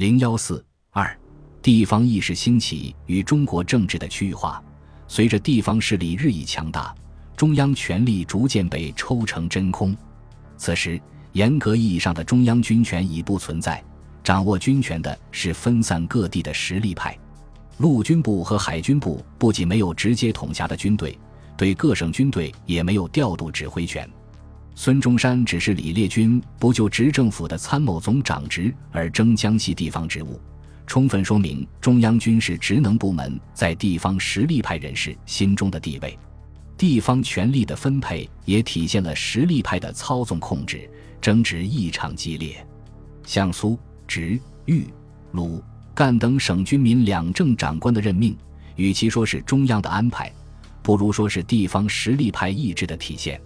[0.00, 1.14] 零幺四二，
[1.60, 4.64] 地方意识兴起与中国政治的区域化。
[5.06, 6.94] 随着地方势力日益强大，
[7.36, 9.94] 中央权力逐渐被抽成真空。
[10.56, 10.98] 此时，
[11.32, 13.84] 严格意义上的中央军权已不存在，
[14.24, 17.14] 掌握军权的是分散各地的实力派。
[17.76, 21.18] 陆军部和海军部不仅没有直接统辖的军队，
[21.58, 24.10] 对各省军队也没有调度指挥权。
[24.74, 30.40] 孙中山只是李烈钧不就执政府的参谋总长职而征江西地方职务，
[30.86, 36.18] 充分说明中央军事职能部门在地方实力派人士心中的地位。
[36.78, 40.88] 地方权力的分配也体现了实力派的操纵控制，
[41.20, 42.66] 争执异常激烈。
[43.26, 43.78] 像苏、
[44.08, 44.86] 直、豫、
[45.32, 45.62] 鲁、
[45.94, 48.34] 赣等省军民两政长官的任命，
[48.76, 50.32] 与其说是中央的安排，
[50.82, 53.38] 不如说是地方实力派意志的体现。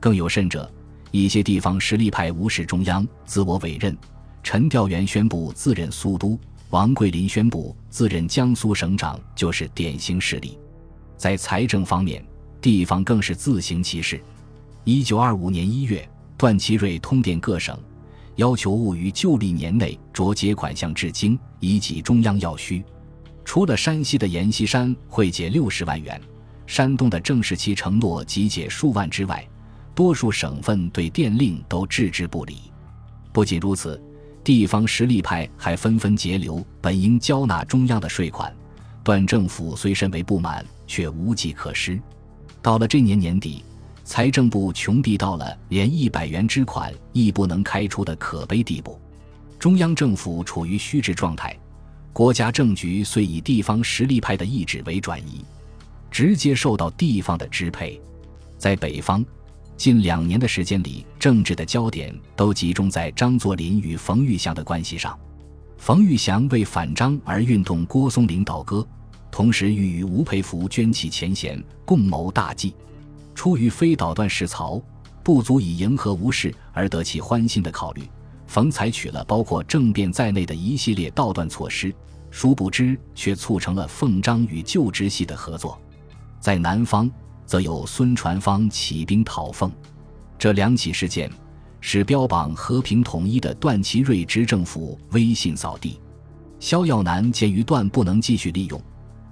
[0.00, 0.70] 更有甚者，
[1.10, 3.96] 一些地方实力派无视中央，自我委任。
[4.42, 6.38] 陈调元宣布自任苏都，
[6.70, 10.58] 王桂林宣布自任江苏省长，就是典型事例。
[11.16, 12.24] 在财政方面，
[12.60, 14.20] 地方更是自行其事。
[14.84, 17.76] 一九二五年一月，段祺瑞通电各省，
[18.36, 22.82] 要求务于旧历年内着结款项至京，以给中央要需。
[23.44, 26.20] 除了山西的阎锡山会解六十万元，
[26.66, 29.46] 山东的郑士琦承诺集解数万之外。
[29.98, 32.70] 多数省份对电令都置之不理。
[33.32, 34.00] 不仅如此，
[34.44, 38.54] 地方实力派还纷纷截留本应交纳中央的税款。
[39.02, 42.00] 段政府虽甚为不满，却无计可施。
[42.62, 43.64] 到了这年年底，
[44.04, 49.00] 财政部穷逼到了连一百元之款亦不能开出的可悲地步。
[49.58, 51.58] 中央政府处于虚置状态，
[52.12, 55.44] 国家政局遂以地方实力派的意志为转移，
[56.08, 58.00] 直接受到地方的支配。
[58.58, 59.26] 在北方。
[59.78, 65.16] 近两年的时间里，政治的焦点都集中在张作霖与冯玉祥的关系上。
[65.76, 68.84] 冯玉祥为反张而运动郭松龄倒戈，
[69.30, 72.74] 同时欲与吴佩孚捐弃前嫌，共谋大计。
[73.36, 74.82] 出于非捣断事曹
[75.22, 78.02] 不足以迎合吴氏而得其欢心的考虑，
[78.48, 81.94] 冯采取了包括政变在内的一系列道断措施，
[82.32, 85.80] 殊不知却促成了奉张与旧直系的合作。
[86.40, 87.08] 在南方。
[87.48, 89.72] 则有孙传芳起兵讨奉，
[90.38, 91.30] 这两起事件
[91.80, 95.98] 使标榜和平统一的段祺瑞执政府威信扫地。
[96.60, 98.78] 萧耀南鉴于段不能继续利用，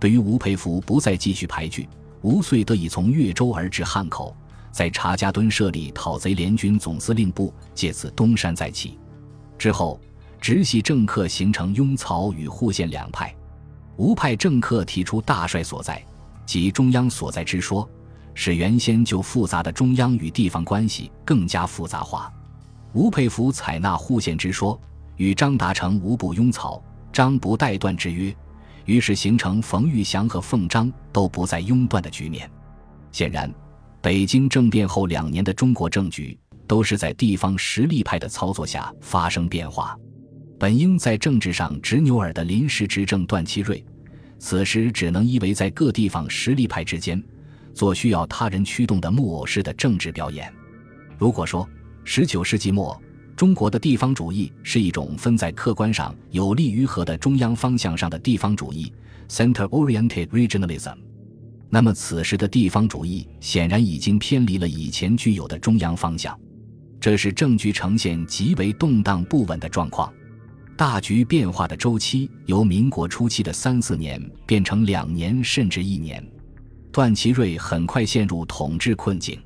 [0.00, 1.88] 对于吴佩孚不再继续排拒，
[2.22, 4.36] 吴遂得以从越州而至汉口，
[4.72, 8.98] 在查家墩设立讨贼联军总司令部，借此东山再起。
[9.56, 10.00] 之后，
[10.40, 13.32] 直系政客形成拥曹与护县两派，
[13.98, 16.04] 吴派政客提出大帅所在，
[16.44, 17.88] 即中央所在之说。
[18.34, 22.32] 使原先就复杂的中央与地方关系更加复杂化。
[22.92, 24.80] 吴佩孚采纳户县之说，
[25.16, 26.82] 与张达成无不拥草，
[27.12, 28.34] 张不带断之约，
[28.84, 32.50] 于是形成冯玉祥和奉张都不再拥断的局面。
[33.12, 33.52] 显然，
[34.00, 39.96] 北京政变后两年的中国政局都是在地方实力派的操作下发生变化。
[40.58, 43.84] 本应在政治上执牛耳的临时执政段祺瑞，
[44.38, 47.22] 此时只能依偎在各地方实力派之间。
[47.80, 50.52] 做需要他人驱动的木偶式的政治表演。
[51.16, 51.66] 如果说
[52.04, 53.00] 十九世纪末
[53.34, 58.92] 中国的地方主义是一种分在客观上有利于和的中央方向上的地方主义
[59.30, 60.94] （center-oriented regionalism），
[61.70, 66.38] 那么此时的地方主义显然已经偏离了以前具有的中央方向，
[67.00, 70.12] 这是政局呈现极为动荡不稳的状况。
[70.76, 76.22] 大局变化的周期由民国初期的三四年变成两年甚至一年。
[76.92, 79.40] 段祺瑞很快陷入统治困境，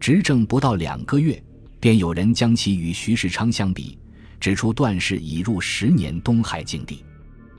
[0.00, 1.40] 执政不到两个月，
[1.78, 3.96] 便有人将其与徐世昌相比，
[4.40, 7.04] 指出段氏已入十年东海境地。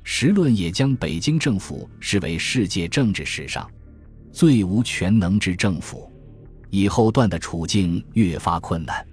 [0.04, 3.66] 时论也将北京政府视为世界政治史上
[4.34, 6.12] 最无全能之政府。
[6.70, 9.06] 以后段的处境越发困难。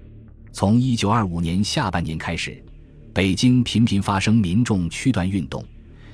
[0.51, 2.61] 从一九二五年下半年开始，
[3.15, 5.65] 北京频频发生民众驱段运动。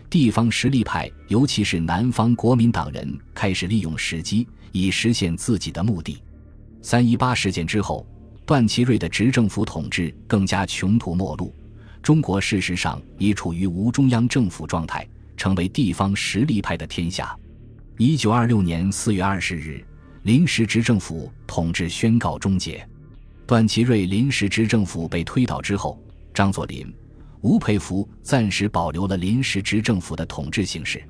[0.09, 6.23] 地方实力派，尤其是南方国民党人，开始利用时机以实现自己的目的。
[6.81, 8.07] 三一八事件之后，
[8.45, 11.55] 段祺瑞的执政府统治更加穷途末路。
[12.03, 15.07] 中国事实上已处于无中央政府状态，
[15.37, 17.37] 成为地方实力派的天下。
[17.99, 19.85] 一九二六年四月二十日，
[20.23, 22.89] 临时执政府统治宣告终结。
[23.45, 26.01] 段祺瑞临时执政府被推倒之后，
[26.33, 26.95] 张作霖。
[27.43, 31.03] 吴佩孚暂时保留了临时执政府的统治形式。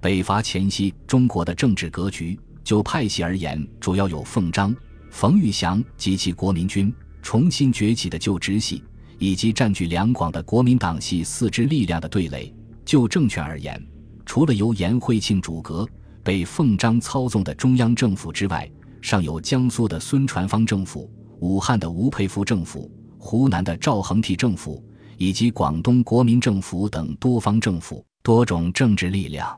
[0.00, 4.74] 北伐前夕，中国的政治格局就派系而言，主要有奉张、
[5.10, 8.82] 冯玉祥及其国民军重新崛起的旧直系，
[9.18, 12.54] 以及占据两广的国民党系四支力量的对垒。
[12.84, 13.80] 就政权而言，
[14.24, 15.86] 除了由颜惠庆主阁、
[16.24, 18.68] 被奉章操纵的中央政府之外，
[19.00, 24.82] 尚有江苏的孙传芳政府、武汉的吴佩孚政府、湖南的赵恒惕政府
[25.20, 29.54] 以及广东国民政府等多方政府、多种政治力量。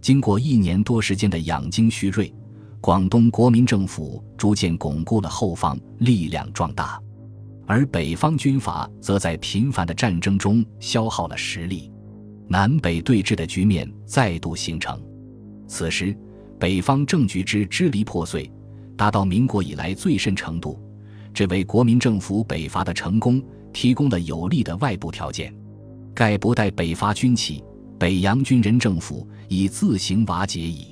[0.00, 2.32] 经过一年多时间的养精蓄锐，
[2.80, 7.02] 广东国民政府逐渐巩固了后方，力量壮大，
[7.66, 11.90] 而北方军阀则在频繁的战争中消耗了实力。
[12.46, 15.02] 南北对峙的局面再度形成，
[15.66, 16.16] 此时
[16.60, 18.48] 北方政局之支离破碎，
[18.96, 20.78] 达到民国以来最甚程度，
[21.34, 25.54] 这为国民政府北伐的成功提供了有利的外部条件。
[26.14, 27.64] 盖不待北伐军起，
[27.98, 30.91] 北洋军人政府已自行瓦解矣。